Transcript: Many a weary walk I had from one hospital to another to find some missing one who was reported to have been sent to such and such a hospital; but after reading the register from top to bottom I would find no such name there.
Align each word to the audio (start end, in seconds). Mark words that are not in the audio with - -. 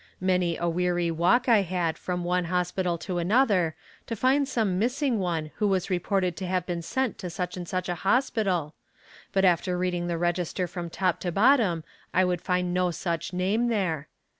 Many 0.19 0.57
a 0.57 0.67
weary 0.67 1.11
walk 1.11 1.47
I 1.47 1.61
had 1.61 1.95
from 1.95 2.23
one 2.23 2.45
hospital 2.45 2.97
to 2.97 3.19
another 3.19 3.75
to 4.07 4.15
find 4.15 4.47
some 4.47 4.79
missing 4.79 5.19
one 5.19 5.51
who 5.57 5.67
was 5.67 5.91
reported 5.91 6.35
to 6.37 6.47
have 6.47 6.65
been 6.65 6.81
sent 6.81 7.19
to 7.19 7.29
such 7.29 7.55
and 7.55 7.67
such 7.67 7.87
a 7.87 7.93
hospital; 8.01 8.73
but 9.31 9.45
after 9.45 9.77
reading 9.77 10.07
the 10.07 10.17
register 10.17 10.65
from 10.65 10.89
top 10.89 11.19
to 11.19 11.31
bottom 11.31 11.83
I 12.15 12.25
would 12.25 12.41
find 12.41 12.73
no 12.73 12.89
such 12.89 13.31
name 13.31 13.67
there. 13.67 14.07